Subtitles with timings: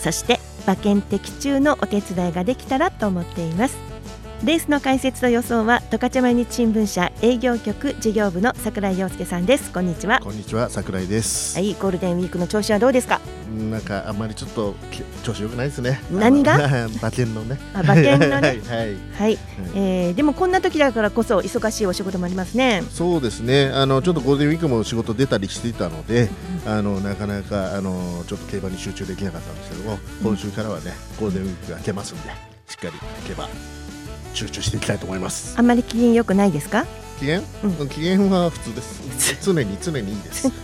[0.00, 3.89] そして馬券的中のお手伝いができたらと思っています。
[4.42, 9.70] レースの解説と予想は十勝毎日新聞社営業局事業部の櫻井陽介さんです。
[9.70, 10.18] こんにちは。
[10.20, 10.70] こんにちは。
[10.70, 11.58] 櫻井です。
[11.58, 11.74] はい。
[11.74, 13.20] ゴールデンウィークの調子はどうですか？
[13.70, 14.74] なんかあんまりちょっと
[15.24, 16.00] 調子良くないですね。
[16.10, 16.56] 何が？
[17.02, 17.58] 馬券のね。
[17.74, 18.40] あ馬券のね。
[18.40, 18.96] はい、はい。
[19.18, 19.38] はい、
[19.74, 22.82] えー、でもこんな時だからこそ忙しいお仕事もありますね。
[22.90, 23.70] そうですね。
[23.74, 26.30] あのちょっとゴールデンウィークも仕事出たりしていたので、
[26.64, 32.30] うん、あのなかなかあのちょっと競馬に集中できなかったんですけども、今週からはねゴールデンウィークが明けますんで
[32.66, 32.92] しっかり
[33.26, 33.48] 競馬
[34.34, 35.54] 集中していきたいと思います。
[35.58, 36.86] あんまり機嫌良くないですか？
[37.18, 39.38] 機嫌、うん、機嫌は普通です。
[39.42, 40.48] 常に常にいいです。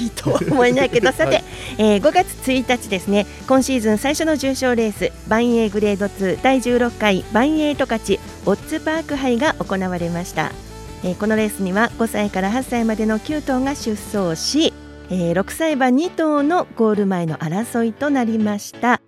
[0.00, 1.44] いいとは思えないけどさて、はい、
[1.76, 3.26] えー、5月1日ですね。
[3.46, 10.50] 今シーズン最初の重賞レースバンエーグレード2第16回バンエート勝ちオッズパーク杯が行われました、
[11.04, 14.72] えー、このレースには5歳から8歳までの9頭が出走し、
[15.10, 19.02] えー、6歳馬2頭のゴール前の争いとなりました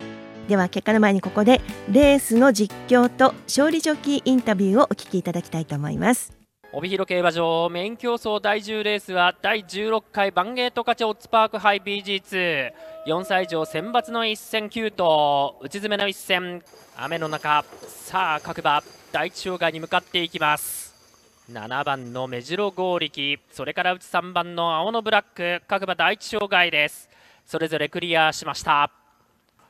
[0.47, 1.59] では結果の前にここで
[1.91, 6.33] レースの実況と勝利ジョッキーインタビューをお聞きいただきたいと思います。
[6.71, 12.71] 帯広競馬場メイン競争第10レースは第16回バンゲートカチオッツパークハイ BG24
[13.23, 16.61] 歳以上選抜の一戦9頭内詰めの一戦。
[16.97, 17.65] 雨の中。
[17.87, 20.93] さあ各馬第一障害に向かっていきます。
[21.51, 23.39] 7番の目白剛力。
[23.51, 25.63] それから内3番の青のブラック。
[25.67, 27.09] 各馬第一障害です。
[27.45, 29.04] それぞれクリアしました。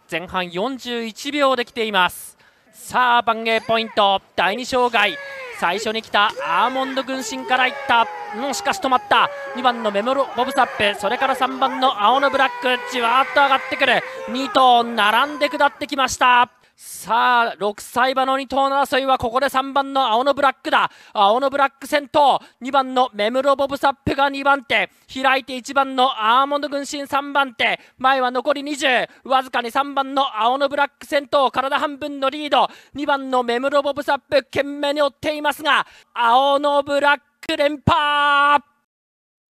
[0.10, 2.38] 前半41秒で来ています。
[2.72, 4.22] さあ番芸ポイント。
[4.36, 5.18] 第2障害
[5.60, 8.06] 最初に来たアーモンド軍神からいった。
[8.36, 9.30] うんしかし止まった。
[9.56, 11.00] 2番のメモロボブサップ。
[11.00, 12.78] それから3番の青のブラック。
[12.92, 14.04] じわーっと上がってくる。
[14.30, 16.52] 2頭並んで下ってきました。
[16.78, 20.92] さあ、6歳馬の2頭の争いはここで3番の青のブラックだ。
[21.14, 22.42] 青のブラック先頭。
[22.62, 24.90] 2番のメムロボブサップが2番手。
[25.22, 27.80] 開いて1番のアーモンド軍神3番手。
[27.98, 29.08] 前は残り20。
[29.24, 31.50] わずかに3番の青のブラック先頭。
[31.50, 32.68] 体半分のリード。
[32.94, 38.62] 2番のメムロボブサップ懸命に追っていますが、青のブラック連覇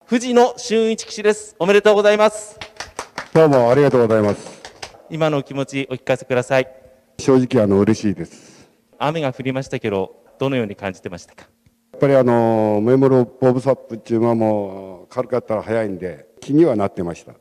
[0.06, 1.54] 藤野俊一騎手です。
[1.60, 2.58] おめでとうございます。
[3.34, 4.62] どうもありがとうございます。
[5.10, 6.89] 今のお気持ちお聞かせください。
[7.20, 8.70] 正直あの嬉しいです。
[8.98, 11.48] 雨が降りましたけどどのように感じてましたか？
[11.92, 17.34] やっぱりあのメモロボブサップっていうのはもう軽かったら早いんで気にはなってました。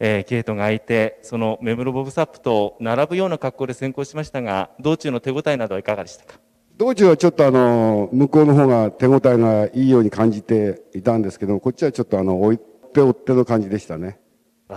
[0.00, 6.40] えー、ゲートが開いてそのメムロボブサップと並ぶような格好で先行しましたが道中の手応えなどはいかがでしたか？
[6.76, 14.18] 道中はちょっとあの向こうの方が手応えがいいように感じていたんですけどこっちはちょっとあの追って追っての感じでしたね。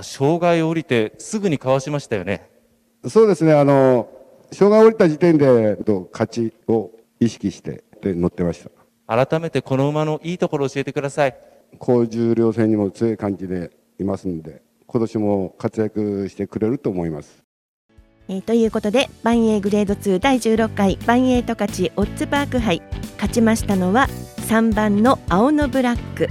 [0.03, 2.51] 障害を降りてすぐにかわしましたよね。
[3.07, 4.09] そうですねあの
[4.51, 5.77] 障害を降りた時点で
[6.11, 8.63] 勝ちを意識してで乗ってまし
[9.07, 11.35] た改めてこの馬のいいところを教えてください
[11.79, 17.43] 高重量戦にも強い感じでいますので今年も活躍してくれると思います。
[18.29, 22.81] えー、ということでバンエーグレード2第16回バンエート勝ちオッズパーク杯
[23.15, 24.07] 勝ちましたのは
[24.49, 26.27] 3番の青のブラック、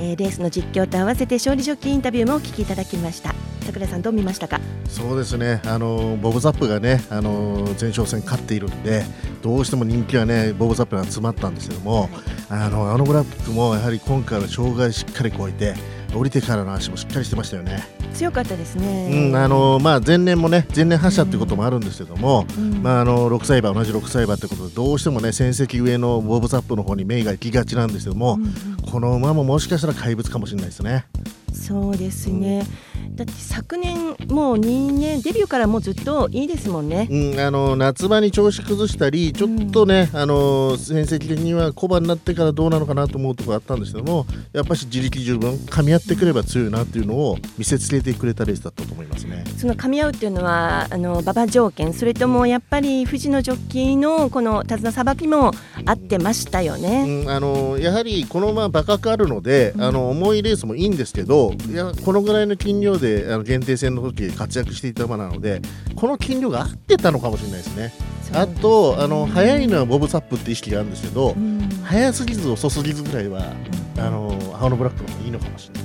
[0.00, 3.53] えー、レースの実況と合わせて勝利ジョッキーインタビューもお聞きいただきました。
[3.64, 4.60] 桜井さんどう見ましたか？
[4.88, 9.04] そうですねあのボブ・ザップがねあの前哨戦勝っているんで
[9.42, 12.10] どうしても人気はねボブ・ザップが詰まったんですけども、はい、
[12.50, 15.74] あのあのブラックもやはり今回は障害しっかり超えて
[16.14, 17.82] 降りてからの足もしっかりしてましたよね。
[18.12, 19.30] 強かったですね。
[19.30, 28.54] うん、あのまあ前年もね前年発射っていうこともあるんですけども、うん、まああの6歳馬同じ6歳馬ってことでどうしてもね戦績上のボブザップの方に目が行きがちなんですけども、うん
[28.94, 31.06] この馬ももしかしたら怪物かもしれないですね。
[31.52, 32.64] そうですね。
[33.12, 37.08] だって昨年もう2年デビューからもうずっといいですもんね。
[37.10, 49.44] うん、あの夏場に調子崩したりちょっとね、うん、あの戦績的には小判になってからどうなのかなと思うところあったんですけどもやっぱし自力十分噛み合ってくれば強いなっていうのを見せつけてくれたレースだったと思いますね。
[49.56, 55.52] その噛み合うっていうのはあの馬場条件それともやっぱり富士のジョッキーのこの手綱さばきも
[55.86, 57.22] 合ってましたよね。
[57.24, 65.60] うん、あのやはりこの馬馬価あるので、うん、あの重いレースもいいんですけどいやこのぐらいの斤量であの限定戦の時活躍していた馬なので
[65.94, 67.92] この斤量が合ってたのかもしれないですね。
[68.32, 73.52] あとあの速いのはボブサップって意識があるんですけど、うん、速すぎず遅すぎずぐらいは、
[73.96, 75.84] うん、あの青のブラックの方がいいのかもしれない。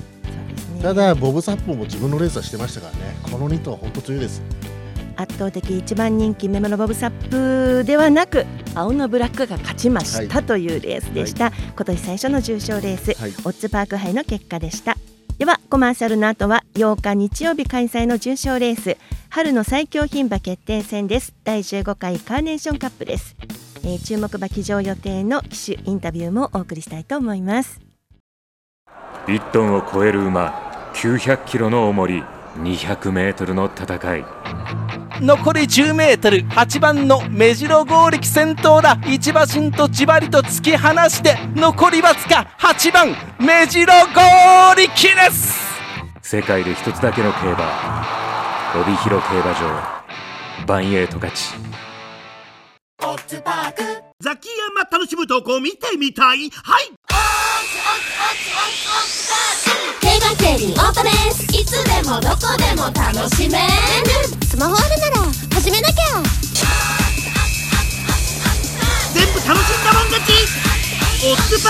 [0.82, 3.18] ただボブサップも自分のレースはしてましたからね。
[3.24, 4.42] この2頭は本当強いです。
[5.18, 10.46] 圧倒的一番人気メモロボブサップではなく青のブラックが勝ちました、はい。
[10.46, 13.32] というレースでした、今年最初の重賞レース、はい。
[13.32, 14.96] オッズパーク杯の結果でした
[15.40, 18.98] ではコマーシャルの後は8日日曜日開催の重賞レース
[19.30, 21.34] 春の最強牝馬決定戦です。
[21.46, 23.38] 第15回カーネーションカップです、
[23.86, 27.80] えー注目馬騎乗予定の騎手インタビューもお送りしたいと思います。
[29.28, 32.22] 1トンを超える馬900キロの重り
[32.58, 34.26] 200メートルの戦い。
[35.22, 38.98] 残り 10m8 番の目白剛力先頭だ。
[39.06, 45.60] 一馬身とじわりと突き放して残りわずか8番目白剛力です。
[46.22, 48.06] 世界で一つだけの競馬。
[48.82, 50.00] 帯広競馬場。
[50.66, 51.54] バンエイト勝ち。
[54.22, 56.50] ザキヤマ楽しむとこ見てみたい？
[56.50, 56.92] はい
[61.52, 63.64] いつでもどこでも楽しめる。
[64.46, 65.16] スマホあるなら
[65.54, 65.96] 始めなきゃ。
[69.14, 70.32] 全部楽しんだもん勝ち。
[71.26, 71.70] オッズパ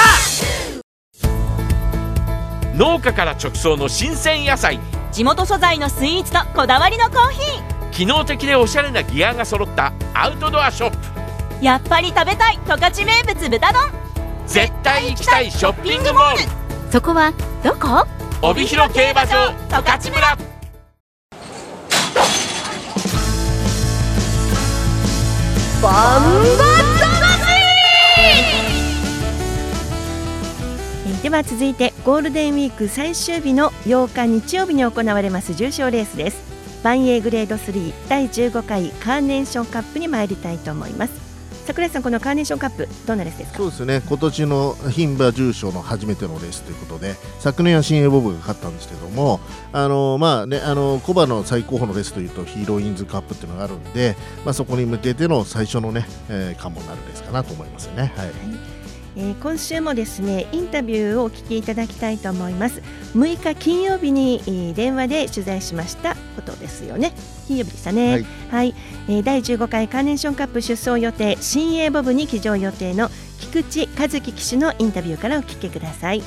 [2.74, 2.77] ー。
[2.77, 4.80] 農家から直送の新鮮野菜。
[5.12, 7.62] 地元素材のスイーツとこだわりのコーヒ
[7.92, 10.98] 機能的でおしゃれなギアが揃ったアウトドアショップ。
[11.62, 12.60] ーやっぱり食べたい。
[12.66, 14.09] 十勝名物豚丼
[14.50, 16.40] 絶対行きたいショッピングモール。
[16.92, 17.31] そこは
[17.63, 18.07] どこ？
[18.42, 20.38] 帯広競馬場十勝村。
[25.84, 26.24] バン
[31.06, 36.50] えーでは続いてゴールデンウィーク最終日の8日日曜日に行われます重賞レースです。
[36.84, 41.29] バンエーグレード3第15回カーネーションカップに参りたいと思います
[41.69, 43.60] 桜井さんこのカーネーションカップどんなレースですか？
[43.60, 44.01] そうですね。
[44.04, 49.39] 今年の牝馬重賞の初めてのレースということで昨年は新エボブが勝ったんですけども
[49.71, 58.13] あのまあねあのコバの最高峰のレースというとヒーローインズカップっていうのがあるんで、まあ、そこに向けての最初のね、えー、関門になるレースかなと思いますよね。
[58.18, 58.31] はい
[59.19, 62.81] えー今週もですねインタビューをお聞きいただきたいと思います。
[63.16, 67.12] 6日金曜日に、えー電話で取材しましたことですよね。
[67.45, 68.12] 金曜日でしたね。
[68.12, 68.25] はい。
[68.50, 68.75] はい、
[69.10, 76.24] えー第15回カーネーションカップ出走予定新鋭ボブに騎乗予定の菊池和樹騎手のインタビューからお聞きください。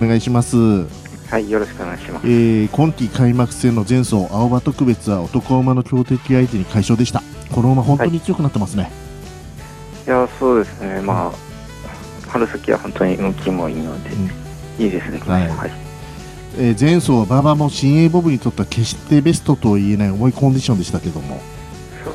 [0.00, 2.26] お願いします、はい、よろしくお願いします。
[2.28, 7.24] えー今季開幕戦の前走青葉特別は男馬の強敵相手に快勝でした。
[7.52, 8.90] この馬本当に強くなってますね、
[10.06, 11.51] いや、そうですね、まあ、
[12.32, 14.10] 春先は本当に動きもいいので、
[14.78, 15.48] いいですね、はい。
[15.48, 15.70] はい。
[16.58, 21.40] えー前走は馬場も新鋭ボブにとっては決してベストとは言えない重いコンディションでしたけども。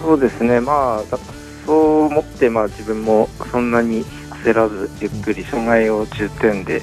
[0.01, 1.17] そうですね、まあ、だ
[1.65, 4.03] そう思って、まあ、自分もそんなに
[4.43, 6.81] 焦らず、ゆっくり障害を重点で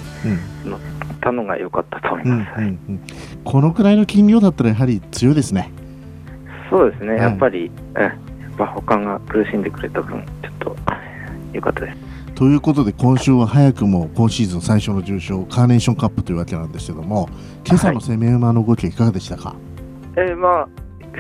[0.65, 0.81] 乗っ
[1.21, 2.59] たのが良かったと思います。
[2.59, 3.01] うんうんうん。
[3.45, 5.71] このくらいの斤量だったらやはり強いですね。
[6.71, 7.19] そうですね、はい。
[7.21, 8.13] やっぱり、えやっ
[8.57, 10.77] ぱ他が苦しんでくれた分、ちょっと
[11.53, 12.04] 良かったです。
[12.35, 17.29] ということで今週は早くも今シーズン最初の重賞カーネーションカップというわけなんですけども
[17.65, 19.55] 今朝の攻め馬の動きはいかがでしたか、
[20.17, 20.69] えーまあ、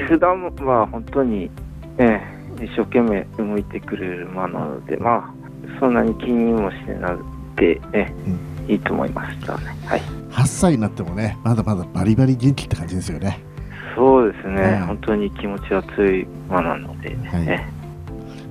[0.08, 1.50] 普段は本当に、
[1.98, 5.34] えー一生懸命動いてくれる馬なので、まあ、
[5.80, 7.24] そんなに気にもしてなく
[7.56, 9.76] て、えーいいと思いましたね。
[9.84, 10.00] はい。
[10.30, 13.40] 8歳になってもねまだまだバリバリ元気って感じですよね。
[13.94, 14.80] そうですね、はい。
[14.86, 17.66] 本当に気持ちは強い馬なので、え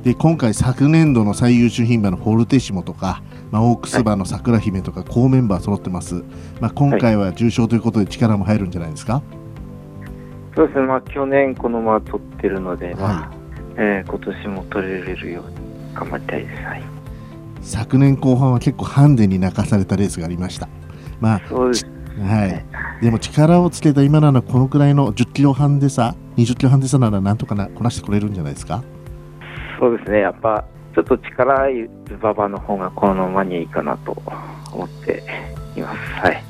[0.04, 6.24] で今回昨年度の最優秀牝馬のフォルテシモとか、まあ、オークス馬の桜姫とか好メンバー揃ってます、
[6.60, 9.24] まあ、今回は重賞ということで力も入るんじゃないですか、
[10.56, 13.32] そうですね、まあ、去年この馬取ってるので、まあ
[13.76, 15.56] えー今年も取れれるように
[15.96, 16.64] 頑張りたいです。
[16.64, 16.84] はい。
[17.62, 20.68] 昨年後半は結構ハンデに泣かされたレースがありました。
[21.20, 28.84] まあはい、でも力をつけた今ならこのくらいの10キロ半でさ20キロ半でさならなんとかなこなしてくれるんじゃないですか？
[29.84, 30.64] そうですね、やっぱ
[30.96, 31.90] ちょっと力いる
[32.22, 34.16] 馬場の方がこの馬にいいかなと
[34.72, 35.22] 思って
[35.76, 35.98] います。
[36.22, 36.44] はい。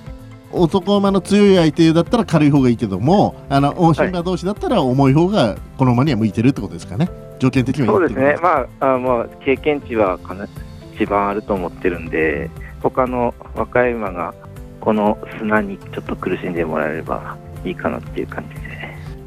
[0.52, 7.10] 男馬の強い相手だったら軽い方がいいけどもあの大島同士だったら重い方がこの馬には向いてるってことですかね。
[7.40, 10.48] 条件的にそうですね、まあ、あまあ、経験値はかな
[10.94, 12.52] 一番あると思ってるんで、
[12.84, 14.36] 他の若い馬が
[14.80, 17.36] この砂にちょっと苦しんでもらえれば
[17.66, 18.73] いいかなっていう感じで、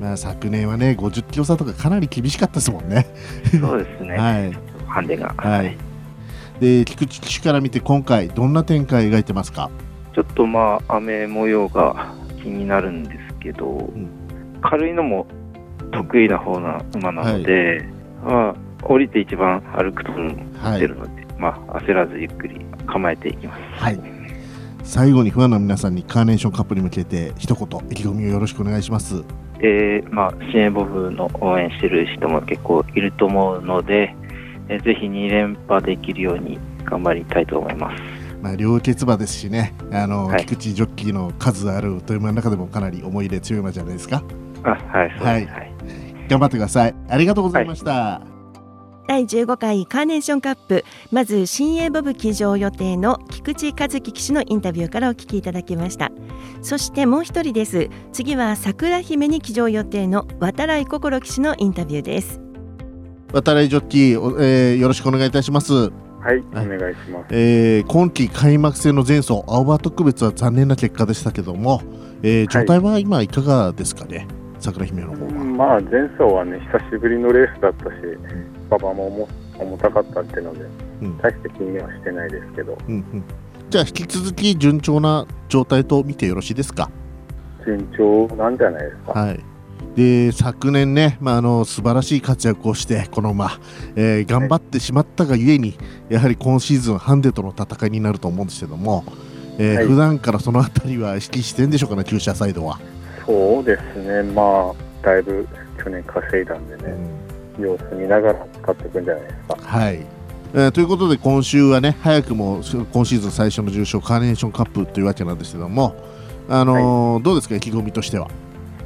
[0.01, 3.07] まあ、昨年はね50キロ差とかかなり厳しかったですもんね。
[3.59, 4.53] そうですね、 はい。
[5.17, 5.35] が。
[5.37, 5.77] はい、
[6.61, 9.71] で菊池騎手から見て今回どんな展開描いてますか？
[10.15, 13.91] ちょっとまあ、雨模様が気になるんですけど、
[14.63, 15.27] 軽いのも
[15.93, 17.87] 得意な方な馬なので、
[18.25, 20.37] まあ、降りて一番歩くところも
[20.79, 23.61] るので、まあ、焦らずゆっくり構えていきます。
[23.83, 24.01] はい。
[24.83, 29.25] 最後にファンの皆さんにカーネーションカップに向けて一言意気込みをよろしくお願いします
[29.61, 34.15] で、まあ、支援ボブの応援してる人も結構いると思うので、
[34.69, 38.03] えーぜひ2連覇できるように頑張りたいと思います。
[38.43, 44.23] まあ、両決馬ですしね、あの、はい菊池ジョッキーの数あるという馬の中でもかなり思い入れ強い馬じゃないですか。
[44.65, 45.53] あはい、そうです。
[45.53, 45.77] はい
[46.29, 46.95] 頑張ってください。
[47.09, 48.36] ありがとうございました。
[49.07, 56.11] 第15回カーネーションカップまず新鋭ボブ騎乗予定の菊池和樹騎手のインタビューからお聞きいただきました
[56.63, 62.41] そしてもう一人です次は桜姫に騎乗予定の渡来心騎手のインタビューです
[63.33, 65.73] 渡来ジョッキー、おえーよろしくお願いいたします。
[65.75, 67.27] はい、お願いします。
[67.31, 71.83] えー今季開幕戦の前走青葉特別は残念な結果でしたけども、
[72.23, 74.27] えー状態は今いかがですかね、
[74.59, 75.31] 桜姫の方は。
[75.45, 77.91] まあ、前走はね、久しぶりのレースだったし、
[78.71, 80.61] 馬場も重重たかったっていうので、
[81.23, 83.25] 大して気にはしてないですけど、うんうん
[83.69, 86.89] じゃあ引き続き順調な状態と見てよろしいですか？
[87.65, 89.13] 順調なんじゃないですか。
[89.21, 89.41] はい。
[89.97, 93.59] で昨年ね、まあ、あの素晴らしい活躍をしてこの馬、
[93.97, 95.77] えー頑張ってしまったがゆえに
[96.09, 99.05] やはり今シーズンハンデとの戦いになると思うんですけども、
[99.59, 102.79] えーはい普段からそのあたりは意識してんでしょうかね厩舎サイドは。
[103.27, 105.49] そうですね、まあ、だいぶ
[105.83, 106.95] 去年稼いだんでね、
[107.59, 109.57] 様子見ながら使っていくんじゃないですか。
[109.61, 110.07] はい、
[110.55, 115.95] えーということで今週はね早くも今シーズン最初の重賞カーネーションカップというわけなんですけども、
[116.49, 118.29] あのーどうですか意気込みとしては？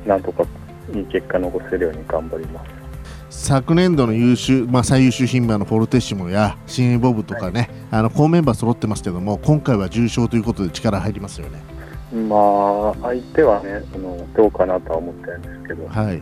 [0.06, 0.44] なんとか
[0.94, 2.70] いい結果残せるように頑張ります。
[3.30, 11.62] 昨年度の優秀、まあ、最優秀牝馬のフォルテッシモや新エボブとかね、あの好メンバー揃ってますけども今回は重賞ということで力入りますよね。
[12.12, 16.20] まあ、相手はね、あのどうかなとは思ってるんですけど、はい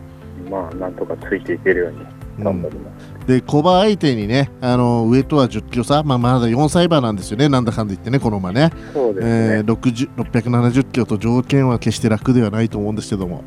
[0.50, 2.06] まあ、なんとかついていけるように
[2.38, 3.26] 頑張ります。
[3.26, 7.48] で小馬相手にねあの上とは10キロ差、まあ、まだ4歳馬なんですよね。
[7.48, 8.70] なんだかんだ言ってねこの馬ね。
[8.92, 9.56] そうですね。
[9.58, 13.42] えー60 670キロと条件は決して楽ではないと思うんですけども。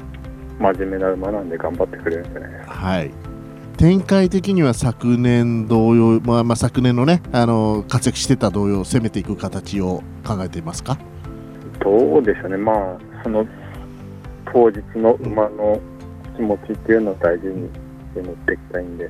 [0.60, 2.71] 真面目な馬なんで頑張ってくれるんですか。
[2.71, 3.12] はい。
[3.77, 11.00] 展開的には昨年同様、まあ、まあ昨年のねあの活躍してた同様攻めていく形を考えていますか？
[11.79, 13.43] どうでしょうね、まあ、その
[14.53, 15.79] 当日の馬の
[16.36, 17.67] 気持ちっていうのを大事に
[18.12, 19.10] して持っていきたいんで、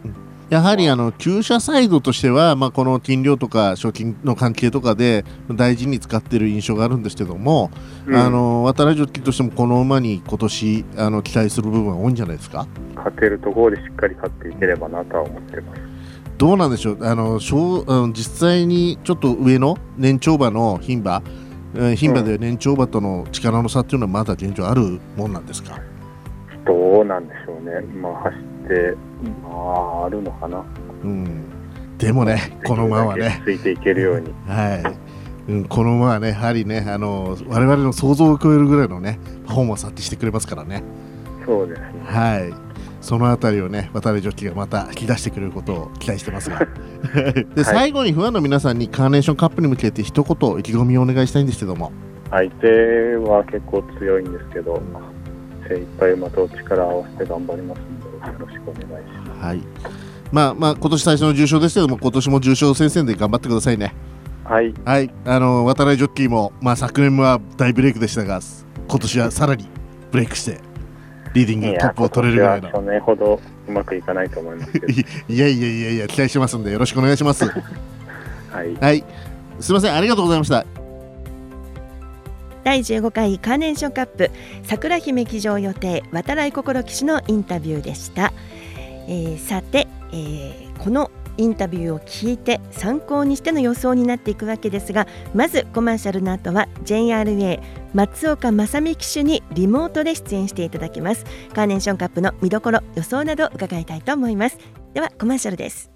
[0.50, 7.72] やはりあの厩舎サイドとしては、まあ、この金量とか賞金の関係とかで大事に使っている印象があるんですけども、
[8.06, 8.16] うん。
[8.16, 12.68] あの渡来ジョッキーとしてもこの馬に今年あの期待する部分は多いんじゃないですか？
[12.96, 15.82] 勝てるところでしっかり勝っていければなとは思ってます。
[16.38, 17.06] どうなんでしょう？
[17.06, 21.24] あの小あの実際にちょっと上の年長馬の牝馬
[21.76, 25.80] えー牝馬で年長馬との力の差っていうのはまだ現状あるもんなんですか？
[26.66, 28.96] どうなんでしょうね、まあ、走って、
[29.44, 30.64] まあ、あるのかな、
[31.04, 31.44] うん。
[31.98, 33.42] でもねこの馬はね。
[33.44, 34.76] ついていけるように、は
[35.48, 40.84] い、うん、この馬はねやはりねあの我々の想像を超えるぐらいのねパフォーマンス発揮してくれますからね。
[41.46, 42.54] そうですね、はい。
[43.02, 46.68] そのあたりをね渡辺ジョッキーがまた引き出してくれることを期待してますが。
[47.56, 51.92] で、最後にファンの皆さんにカーネーションカップに向けて一言意気込みをお願いしたいんですけども。
[52.30, 52.68] 相手
[53.18, 54.82] は結構強いんですけど、
[55.68, 59.46] 精一杯馬と力を合わせて頑張りますので、よろしくお願いします。
[59.46, 59.62] はい。
[60.32, 63.94] まあまあ今年最初の重賞ですけども今年も重賞戦線で頑張ってくださいね。
[64.44, 68.42] はい、はい、あの渡辺ジョッキーも、まあ、昨年は大ブレイクでしたが
[68.88, 69.70] 今年はさらに
[70.12, 70.60] ブレイクして
[71.34, 74.72] リーディングトップを取れるぐらいの去年ほどうまくいかないと思います
[75.30, 77.46] いやいやいやいや期待してますんでよろしくお願いします。
[78.52, 79.04] はい、はい。
[79.62, 80.66] すみませんありがとうございました
[82.64, 84.32] 第15回カーネーションカップ
[84.64, 88.34] 桜姫騎乗予定渡来心騎手のインタビューでした、
[89.08, 97.60] えーさて、えーこのインタビューを聞いて参考にしての予想になっていくわけですがまずコマーシャルの後は JRA
[97.94, 101.26] 松岡正美騎手にリモートで出演していただきます。
[101.54, 104.58] カーネーションカップの見どころ予想など伺いたいと思います。
[104.94, 105.92] ではコマーシャルです。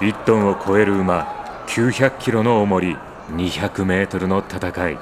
[0.00, 3.11] 1トンを超える馬900キロの重り。
[3.36, 4.98] 200メートルの戦い。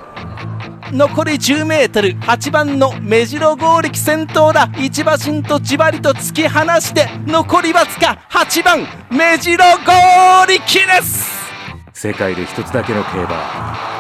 [0.93, 4.69] 残り 10m8 番の目白剛力先頭だ。
[4.79, 11.31] 一馬身とじわりと突き放して残りわずか8番目白剛力です。
[11.93, 13.91] 世界で一つだけの競馬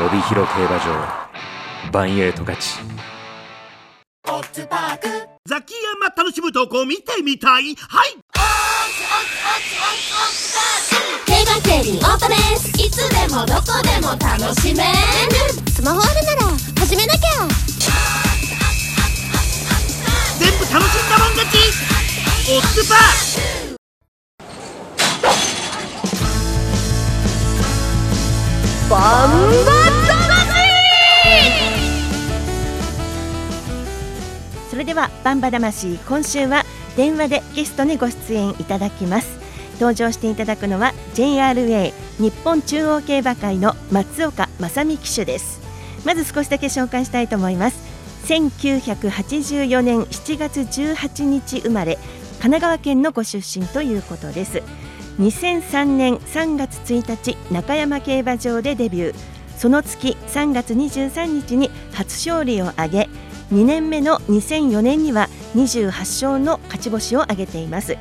[0.00, 1.28] 帯広競馬場
[1.92, 2.80] バンエイト勝ち
[5.46, 7.76] ザキヤマ楽しむ投稿見てみたい。
[7.76, 8.16] はい
[11.54, 14.88] 競馬競輪オートレースいつでもどこでも楽しめる。
[15.70, 16.42] スマホあるなら
[16.80, 17.20] 始めなきゃ。
[20.40, 21.56] 全部楽しんだもん勝ち。
[22.50, 22.98] オッズパー
[28.90, 28.96] バ
[29.26, 29.30] ン
[29.64, 29.72] バ
[30.08, 30.54] 魂。
[34.70, 35.98] それでではバンバ魂。
[35.98, 36.64] 今週は
[36.96, 39.43] 電話でゲストにご出演いただきます
[39.84, 45.60] 登場していただくのは JRA 日本中央競馬会の松岡正美騎手です。
[46.06, 47.76] まず少しだけ紹介したいと思います。
[48.26, 51.96] 1984年7月18日生まれ
[52.40, 54.62] 神奈川県のご出身ということです。
[55.20, 59.14] 2003年3月1日中山競馬場でデビュー。
[59.58, 63.08] その月3月23日に初勝利を挙げ
[63.52, 67.98] 2年目の2004年には28勝の勝ち星を挙げています。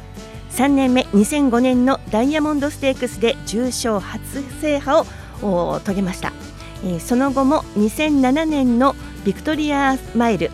[0.54, 5.08] 3年目2005年のダイヤモンドステークスで重賞初制覇
[5.42, 6.32] を遂げました、
[6.84, 8.96] えー、その後も2007年の
[9.26, 10.52] ビクトリアマイル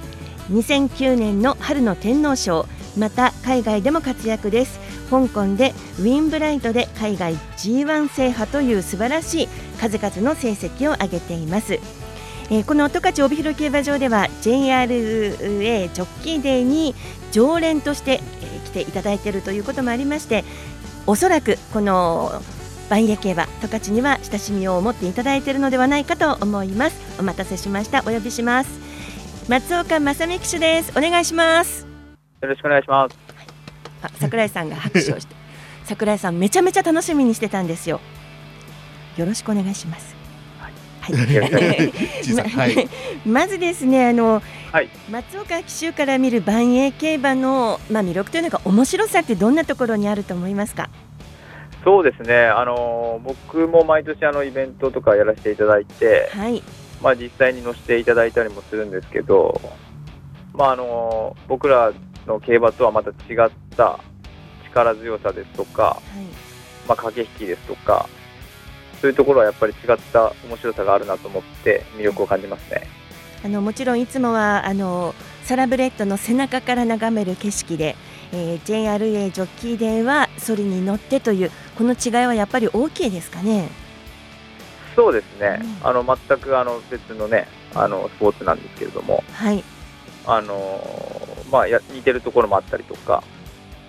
[0.52, 2.66] 2009年の春の天皇賞
[2.98, 4.80] また海外でも活躍です
[5.10, 9.48] 香港でウィンブライトで海外 G1 制覇という素晴らしい
[9.80, 11.80] 数々の成績を挙げています。
[12.52, 16.96] えー、この十勝帯広競馬場では JRA ジョッキーデーに
[17.32, 20.44] 常連として、えー、来ていただいているということもありまして
[21.08, 22.42] おそらくこの
[22.90, 27.20] バンエ競馬十勝には親しみを持っていただいているのではないかと思います。
[27.20, 28.00] お待たせしました。
[28.00, 28.80] お呼びします。
[29.48, 30.92] 松岡正美騎手です。
[30.98, 31.86] お願いします。
[32.42, 33.16] よろしくお願いします。
[34.02, 35.36] あ桜井さんが拍手をして。
[35.86, 38.02] 桜井さんめちゃめちゃ楽しみにしてたんですよ。
[39.18, 40.16] よろしくお願いします。
[40.16, 40.19] はい、
[43.26, 50.90] まずですねあの、はい、松岡騎手から見る万栄競馬の、まあ、魅力というのが面白さってどんなところにあると思いますか？
[51.84, 56.62] そうですね、あの僕も毎年あのイベントとかやらせていただいて、はい、
[57.02, 59.62] まあ、実際に乗せていただいたりもするんですけど、
[60.54, 61.94] まあ、あの僕ら
[62.28, 63.98] の競馬とはまた違った
[64.66, 66.00] 力強さですとか、はい、
[66.88, 68.10] まあ、駆け引きですとか、
[69.02, 72.88] そういうところはやっぱり違った面白さがあるなと思って魅力を感じますね。
[73.44, 77.96] あのもちろんいつもはあのサラブレッドの背中から眺める景色で、
[78.34, 83.70] えー、JRA ジョッキーデーはソリに乗ってというこの違いはやっぱり大きいですかね？
[84.96, 89.64] そうですね、うん、あの全くあの別のねあのスポーツなんですけれども、はい、
[90.26, 90.82] あの
[91.50, 93.24] まあや似てるところもあったりとか、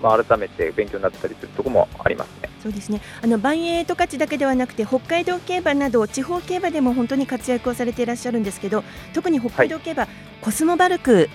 [0.03, 2.49] まあ、改めて勉強になったりするところもありますね。
[2.63, 8.85] そうですねあの万栄十勝だけではなくて北海道競馬など地方競馬でも本当に活躍をされていらっしゃるんですけど
[9.15, 10.11] 特に北海道競馬、はい、
[10.43, 11.31] コスモバルク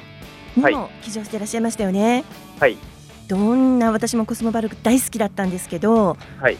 [0.55, 2.23] にも騎乗していらっしゃいましたよね。
[2.59, 2.77] はい、
[3.27, 6.57] どんな私もコスモバルク大好きだったんですけど、はい、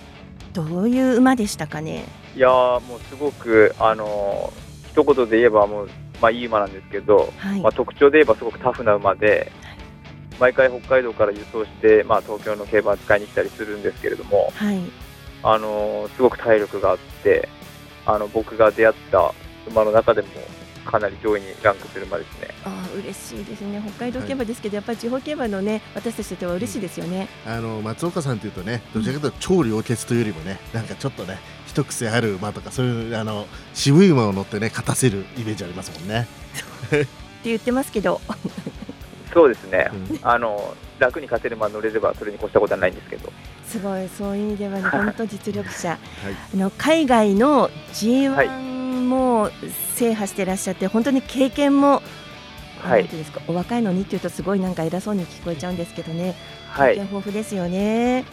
[0.54, 2.06] どういう馬でしたかね？
[2.36, 4.52] いやもうすごくあの
[4.89, 5.89] 一言で言えばもう
[6.22, 9.52] まあいい馬なんですけど、はい、まあ特徴で言えばすごくタフな馬で、
[10.39, 14.82] 毎回北海道から輸送して、まあ、東京の競馬使いに来たりするんですけれども、はい、
[15.43, 17.50] あのすごく体力があって
[18.06, 19.34] あの僕が出会った
[19.67, 20.28] 馬の中でも
[20.86, 22.50] かなり上位にランクする馬ですね。
[22.63, 23.82] あ嬉しいですね。
[23.84, 27.28] 北海道競馬ですけど、はい、やっぱり地方競馬のね私たちとしては嬉しいですよね。
[27.45, 36.28] あの松岡さんというとね、どちらかというと超良血というよりもね、なんかちょっとね一癖ある馬とかそういうあの渋い馬を乗ってね勝たせるイメージありますもんね。
[36.86, 37.08] って
[37.45, 38.21] 言ってますけど。
[39.36, 43.32] そうですね、うん、あの楽に勝てる馬乗れればそれに越したことはないんですけど。
[43.65, 44.08] すごい。
[44.08, 46.00] そういう意味では、ね、本当実力者、はい、
[46.54, 49.50] あの海外の G1 も
[49.95, 52.02] 制覇していらっしゃって、本当に経験も、
[52.80, 56.34] はい、ですかお若いのにっていうとすごいなんか偉そうに聞こえちゃうんですけどね、
[56.78, 58.24] 経験豊富ですよね。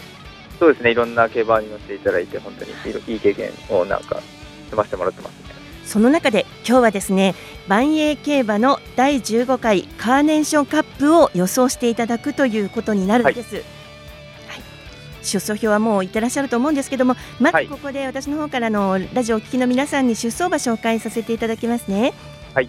[0.61, 0.93] そうですね。
[0.93, 2.71] いろんな競馬に乗せていただいて本当に
[3.09, 4.21] いい経験をなんか
[4.71, 5.33] 済ませてもらってます。
[5.41, 5.42] ね。
[5.85, 7.35] その中で今日はですね
[7.69, 13.57] 万栄競馬の第15回カーネーションカップを予想していただくということになるんです。
[13.57, 13.65] はい、
[14.49, 14.63] はい、
[15.23, 22.13] 出走表はもういってらっしゃると思うんですけどもまずここで私の方からのラジオを聴きの皆さんに出走馬紹介させていただきますね。
[22.55, 22.69] はい。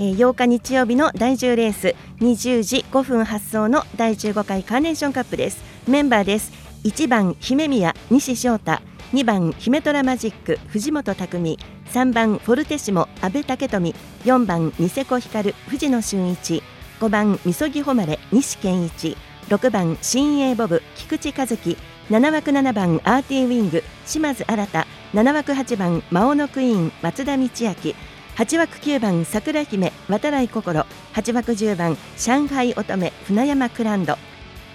[0.00, 5.62] えー、8日日曜日の第10レース20時5分発送の第15回カーネーションカップです。
[5.88, 6.52] メンバーです。
[6.84, 8.80] 1番姫宮西翔太
[9.14, 11.58] 2番姫虎マジック藤本匠。
[11.94, 13.94] 3番フォルテシモ阿部武富。
[14.24, 16.62] 4番ニセコ光藤野俊一。
[17.00, 19.16] 5番みそぎ誉れ西健一。
[19.48, 21.78] 6番新鋭ボブ菊池和樹。
[22.10, 24.86] 7枠7番アーティーウィング島津新。
[25.14, 27.48] 7枠8番魔王のクイーン松田道明。
[27.48, 30.84] 8枠9番桜姫渡来心。
[31.14, 34.18] 8枠10番上海乙女船山クランド。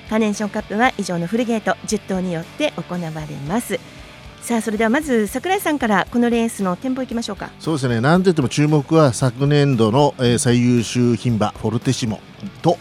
[0.10, 3.12] カーネーションカップは以上のフルゲート10頭によって行われ
[3.48, 3.80] ます。
[4.43, 7.49] さあそれではまず櫻井さんからこのレースの展望いきましょうか。
[7.62, 8.01] そうですね。
[8.01, 12.19] なんといっても注目は昨年度の、えー、最優秀牝馬フォルテシモ
[12.62, 12.77] と,、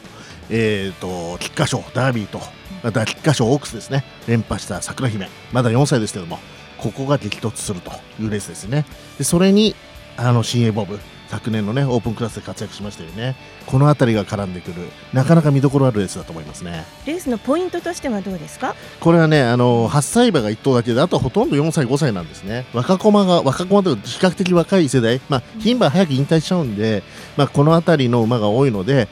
[0.51, 2.41] えーと、菊花賞ダービーと
[2.83, 4.03] また菊花賞オークスですね。
[4.27, 5.29] 連覇した桜姫。
[5.53, 6.41] まだ4歳ですけども
[6.79, 8.85] ここが激突するというレースですね。
[9.19, 9.77] でそれに
[10.17, 10.99] あの新エボブ。
[11.33, 13.37] 昨年のねオープンクラスで活躍しましたよね。
[13.67, 14.75] この辺りが絡んでくる
[15.15, 16.85] なかなか見どころあるレースだと思いますね。
[17.07, 18.75] レースのポイントとしてはどうですか？
[19.01, 22.67] これはねあの8歳馬が1頭だけであとはほとんど4歳5歳なんですね。
[22.75, 25.23] 若駒が若駒と比較的若い世代。
[25.31, 27.03] まあ牝馬は早く引退しちゃうんで、
[27.39, 29.09] まあ、この辺りの馬が多いので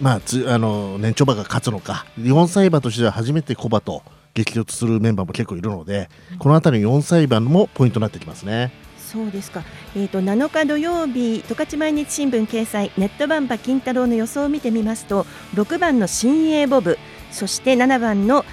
[0.00, 2.06] まあ、つあの年長馬が勝つのか。
[2.20, 4.02] 4歳馬としては初めて小馬と
[4.34, 6.10] 激突するメンバーも結構いるので
[6.40, 8.72] この辺りの4歳馬もポイントになってきますね。
[9.14, 9.62] そうですか、
[9.94, 15.24] えーと、7日土曜日、十勝毎日新聞掲載、ネットバンパ金太郎の予想を見てみますと、
[15.54, 16.98] 6番の新鋭ボブ、
[17.30, 18.44] そして7番の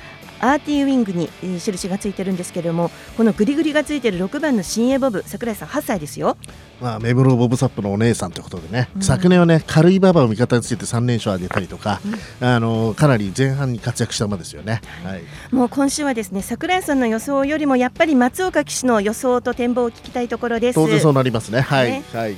[0.42, 6.36] アーティーウィングに印がついてるんですけれどもこのグリグリがついてる6番の新鋭ボブ櫻井さん8歳ですよ、
[6.82, 12.02] まあ、メブロボブサップのお姉さんということでね、うん、昨年はね軽い馬場を味方につけて3連勝を挙げたりとか、
[12.42, 20.76] うん、あのかなり前半に活躍した馬ですよね、はい、もう今週はですね櫻井さんの予想よりもやっぱり松岡騎手の予想と展望を聞きたいところです。
[20.76, 21.62] 当然そうなりますね。
[21.62, 22.36] はい、ね、はい、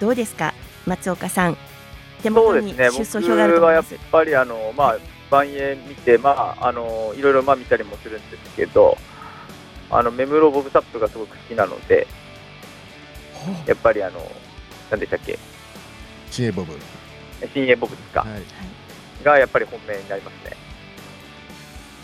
[0.00, 0.54] どうですか
[0.86, 1.56] 松岡さん。
[2.22, 4.98] 手元に出走表があると思います、ね、やっぱりあのまあ
[5.30, 8.96] 万円見て、まあ、あのいろいろまあ見たりもするんですけど、
[9.90, 12.06] あのメムロボブサップがすごく好きなので、
[13.66, 14.20] やっぱりあの、
[14.90, 15.38] なんでしたっけ、
[16.30, 16.74] 新鋭ボブ。
[17.52, 20.56] 新鋭ボブですか、はい、がやっぱり本命になりますね。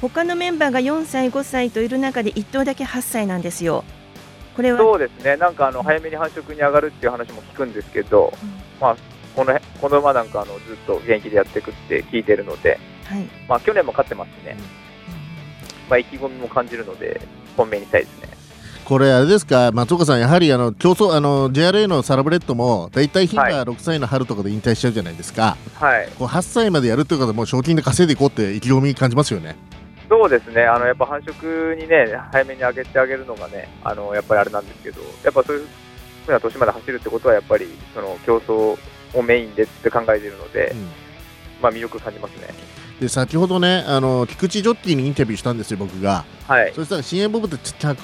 [0.01, 3.85] 他のメンバーが4歳、5歳といる中で1頭だけ8歳なんですよ。
[4.57, 4.79] これは。
[4.79, 8.49] そうですね、なんかあの早めに繁殖に上がるっていう話も聞くんですけど、うん、
[8.81, 8.97] まあ、
[9.35, 12.79] このこの馬なんかあのずっと元気でやっていくって聞いてるので、
[13.11, 14.57] はい、まあ、去年も勝ってますしね、
[15.89, 17.21] まあ、意気込みも感じるので、
[17.57, 18.29] 本命にしたいですね。
[18.85, 29.57] これ、あれですか、松岡さん、やはりあの競争あの JRA のサラブレッドも、大体牝馬6歳の春とかで引退しちゃうじゃないですか、はい、こう8歳までやるということは、もう賞金で稼いでいこうって意気込み感じますよね。
[30.09, 35.67] そうですね、あのやっぱ繁殖にね、早めに上げてあげるのがね、あのやっぱりあれなんですけど、やっぱそういう
[36.27, 38.77] ふうな年まで走るってことは、やっぱりその競争
[39.15, 40.89] をメインでって考えているので、うん、
[41.63, 42.49] まあ魅力感じますね。
[43.01, 46.25] で先ほどねあの菊池ジョッキーにインタビューしたんですよ、僕が。
[46.47, 47.59] はい、そしたら、新鋭ボブって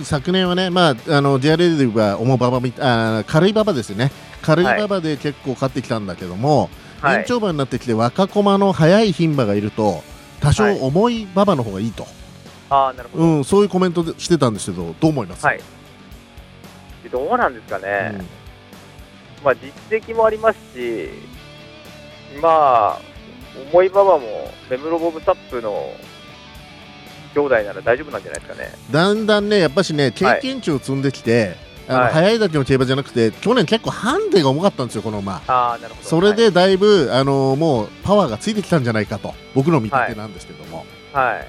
[0.05, 6.71] 昨年はね、まあ、あの JRA で言えば重馬場あ軽い馬場ですね、軽い馬場で結構勝ってきたんだけども、
[7.03, 10.03] はい、延長馬になってきて若駒の速い牝馬がいると
[10.41, 12.07] 多少重い馬場の方がいいと、
[12.71, 13.25] あなるほど。
[13.25, 15.61] うん、そういうコメントでしてたんですけど、どう思います、はい、
[17.11, 18.15] どうなんですかね、
[19.41, 21.11] うん、まあ、実績もありますし、
[22.41, 23.01] まあ、
[23.73, 25.93] 重い馬場もメムロボブサップの
[27.35, 28.73] 兄弟なら大丈夫なんじゃないですかね。
[28.91, 35.43] だんだんね、やっぱしね、経験値を積んできて、はい、あの、はい、だけの競馬じゃなくて、去年結構ハンデが重かったんですよ、この馬。
[35.47, 40.87] あなるほどそれでだいぶ、はい、あのもうパワーがついてきたんじゃないかと、僕の見立てなんですけども。
[41.13, 41.49] はい。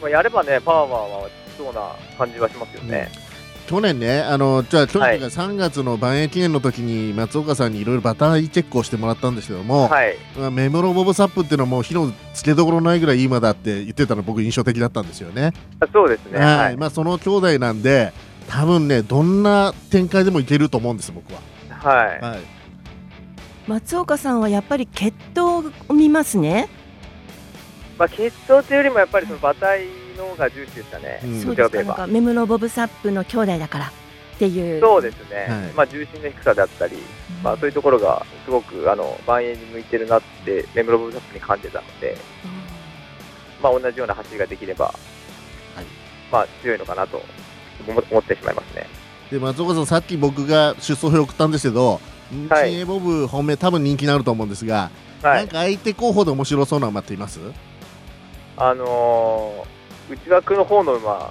[0.00, 3.10] まあ、やればね、パワーはそうな感じはしますよね。
[3.20, 3.25] うん
[3.66, 15.52] 去年ね、あのじゃあ去年が3月の万栄記念の時に松岡さんにいろいろバターチェックをしてもらったんですけども、はい、まあ、メモロボブサップっていうのはもう火のつけどころないぐらいいい馬だって言ってたの僕印象的だったんですよね。
[15.92, 16.38] そうですね。
[16.38, 18.12] はい、まあその兄弟なんで
[18.48, 21.40] 多分ねどんな展開でもいけると思うんです僕は。
[21.68, 22.20] はい。
[22.20, 22.38] はい、
[23.66, 26.68] 松岡さんはやっぱり血統を見ますね。
[27.98, 31.76] まあ血統というよりもやっぱりその馬体のが重視でしたね、うん、そうですか。
[31.84, 33.86] なんかメムロボブサップの兄弟だから
[34.36, 34.80] っていう。
[34.80, 44.96] そうですね、はい、まあ、重心の低さであったり、うん、まあ、そういうところがすごくあの万円に向いてるなってメムロボブサップに感じたので、うん、まあ、同じような走りができれば、はい。
[46.30, 47.22] まあ、強いのかなと
[47.86, 48.86] 思ってしまいますね。
[49.30, 52.00] で松岡さん、さっき僕が出走表送ったんですけど、
[52.48, 54.90] はい、新鋭ボブ本命、多分人気になると思うんですが、
[55.22, 57.40] はい、なんか相手候補で面白そうな馬っています
[58.56, 59.75] あのー
[60.10, 61.30] 内枠の方の馬、うん、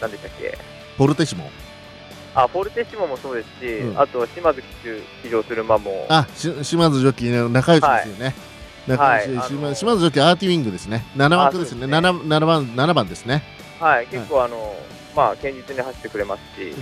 [0.00, 0.58] 何でしたっけ？
[0.96, 1.50] フォルテシモ。
[2.34, 6.06] あフォルテシモもそうですし、うん、あと島津騎手騎乗する馬も。
[6.08, 8.34] あし島津ジョッキー仲良しですよね、はい。
[8.86, 11.04] 仲良し、はい、島津ジョッキーアーティウィングですね。
[11.16, 11.86] 7枠ですね。
[11.86, 11.98] ね。
[11.98, 13.42] 7, 7, 番7番ですね。
[13.80, 14.76] はい結構あの、
[15.16, 16.74] まあ堅実に走ってくれますし、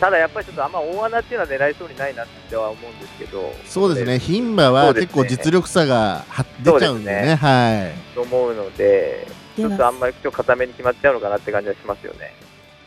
[0.00, 3.52] ただやっぱりちょっとあんま大穴っていうのは狙いそうにないなっては思うんですけど。
[3.64, 4.18] そうですね。
[4.18, 6.24] 牝馬は結構実力差が
[6.62, 8.14] 出ちゃうんでね、ね、はい。
[8.14, 9.28] と思うので
[9.68, 12.34] ちょっとあんまり今日固めに決まっちゃうのかなって感じはしますよね。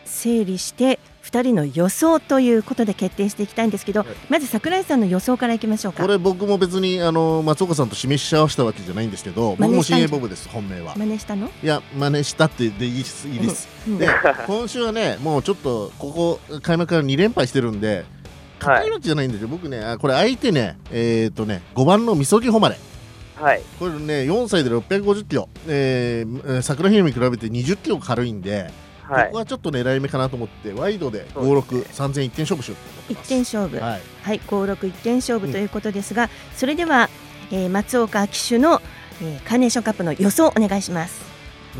[0.05, 6.03] 整理して2人の予想ということで決定していきたいんですけど、はい、まず櫻井さんの予想からいきましょうか。
[6.03, 10.93] これ僕も別にあの松岡さんと示し合わせたわけじゃないんですけど僕も新鋭ボブです本命は。
[10.95, 11.47] 真似したの？
[11.47, 14.07] いや真似したってでいいですいいです、うん、で
[14.45, 18.05] 今週はねもうちょっとここ開幕から2連敗してるんで
[18.59, 22.79] 硬いわけじゃないんですよ、はい、僕ねこれ相手ねえっ、ー、とね5番のみそぎ誉れ
[23.35, 28.71] はい、これね4歳で650キロ、えー、桜姫に比べて20キロ軽いんで、
[29.03, 32.75] はい、ここはちょっと狙い目かなと思ってワイドで五六三千一点勝負しよ
[33.09, 33.77] う一点勝負。
[33.77, 37.09] はい、はい、五六一点勝負ということですが、うん、それでは、
[37.51, 38.81] えー、松岡騎手の、
[39.21, 41.23] えー、カーネーションカップの予想お願いします。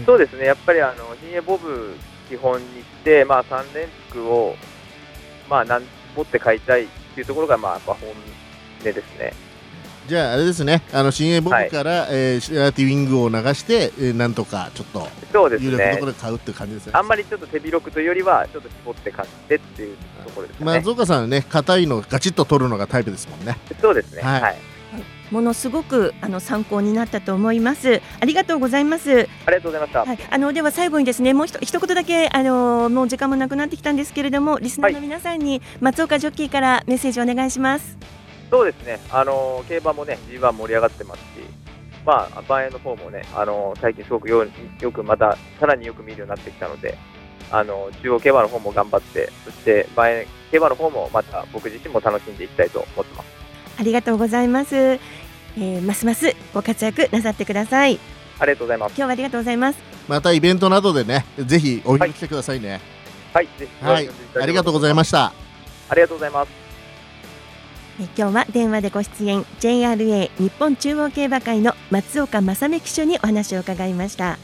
[0.05, 0.45] そうですね。
[0.45, 1.95] やっぱりあの新鋭ボブ
[2.29, 4.55] 基本にして、まあ、3連複を、
[5.49, 5.83] まあ、なん
[6.15, 8.13] 持って買いたいっていうところが、まあ、本音
[8.83, 9.33] ですね。
[10.07, 16.91] じゃあ、あれですね、あの新鋭ボブから、はい、えー、シアーティウィングを流して、えー、なんとかちょっと、そうですね、有力ところで買うっていう感じですね。
[16.95, 20.65] あんまりちょっと手広くというよりは、ちょっと絞って買ってっていうところですね。
[20.65, 23.57] 松岡さんね、硬いのガチッと取るのがタイプですもんね。
[23.81, 24.21] そうですね。
[24.21, 24.55] はい、はい
[25.31, 28.01] ものすごくあの参考になったと思います。
[28.19, 29.27] ありがとうございます。
[29.45, 30.05] ありがとうございました。
[30.05, 37.97] はい、あのでは最後にですね、もう一一言だけあのもう時間もなくなってきたんですけれども、リスナーの皆さんに松岡ジョッキーからメッセージお願いします。
[38.49, 41.25] そうですね、あの競馬もね、G1 盛り上がってますし、
[42.05, 44.45] まあ、万円の方もね、あの最近すごくよ
[44.79, 46.97] よくまた、さらによく見るようになってきたので、
[47.51, 53.27] あの中央競馬の方も頑張って、そして万円競馬の方もまた僕自身も楽しんでいきたいと思ってます。
[53.77, 54.75] ありがとうございます。
[54.75, 57.99] えー、ますますご活躍なさってください。
[58.39, 58.91] ありがとうございます。
[58.91, 59.79] 今日はありがとうございます。
[60.07, 62.81] またイベントなどでね、ぜひお見に来てくださいね。
[63.33, 64.09] はい、ぜひ、はい、
[64.41, 65.33] ありがとうございました。
[65.89, 66.64] ありがとうございます。
[67.97, 69.43] 今日は電話でご出演。
[69.61, 74.37] JRA 日本中央競馬会の松岡正美騎手にお話を伺いました、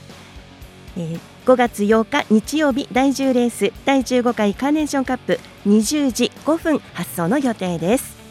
[0.95, 5.37] えー、5月8日日曜日第10レース第15回カーネーションカップ
[5.67, 8.21] 20時5分発送の予定です。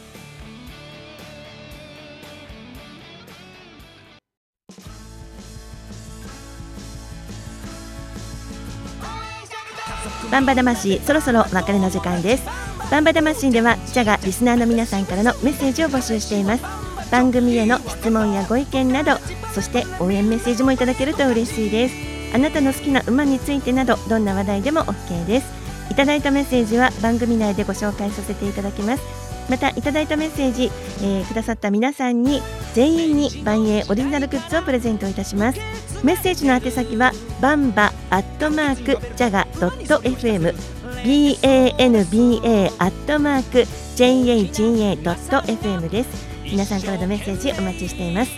[10.31, 12.70] バンバ魂そろそろ別れの時間です。
[12.91, 16.63] バンバ魂ではジャガリスナーの皆さんからのメッセージを募集しています。
[17.09, 19.17] 番組への質問やご意見など
[19.53, 21.95] そして応援メッセージもいただけると嬉しいです。
[22.35, 25.47] あなたの好きな馬についてなどどんな話題でも OK です。
[25.89, 29.03] いただいたメッセージは番組内でご紹介させていただきます。
[29.49, 30.69] またいただいたメッセージ、
[31.01, 32.41] えー、くださった皆さんに
[32.73, 35.59] 全員に万英オリジナルグッズをプレゼントいたします。
[36.03, 46.27] メッセージの宛先はバンバアットマークジャガドット FM banba アットマーク jaga.fm です。
[46.43, 48.31] 皆さんからのメッセージお待ちしています。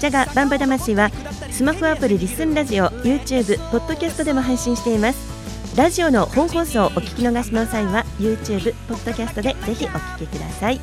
[0.00, 1.10] ジャガバンバ魂は
[1.52, 5.76] スマホアプリリスンラジオ YouTube ポッドキャストでも配信しています。
[5.76, 10.80] ラジオの本放送をお聞き逃しの際は YouTube ポッドキャストでぜひお聞きください。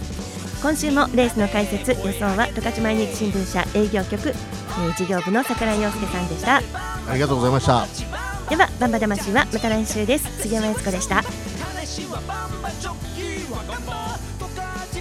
[0.61, 6.61] 今週もレースの解説予想は十勝毎日新聞社営業局、えー、事業部の桜井陽介さんでした。
[7.09, 8.18] ありがとうございました。
[8.49, 10.41] ではバンバ魂はまた来週です。
[10.41, 11.21] 杉山悦子でした。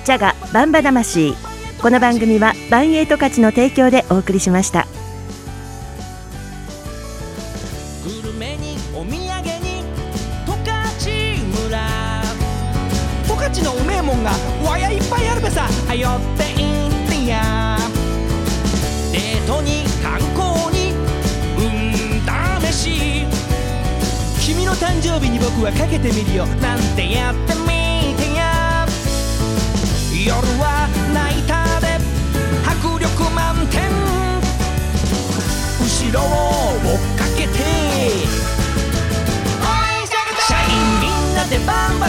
[0.04, 1.34] ジャガバンバ魂。
[1.80, 4.87] この番組はバンエイト価値の提供でお送りしました。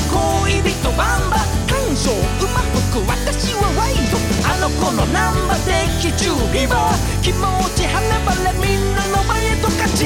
[0.08, 5.60] 恋人バンバ感情うまく私はワイドあの子のナンバー
[6.00, 7.44] 的中リバー気持
[7.76, 10.06] ち花晴れみんなの前へと勝ち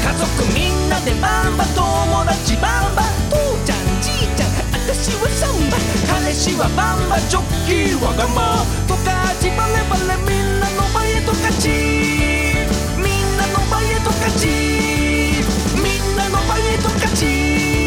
[0.00, 3.36] 家族みんなでバンバ友達バンバ父
[3.66, 5.76] ちゃんじいちゃん私はサンバ
[6.08, 11.68] 彼氏はバンバジョッキーはガマとかちバレバレみんなの前へと勝ち
[12.96, 14.95] みんなの前へと勝ち
[16.88, 17.85] 种感。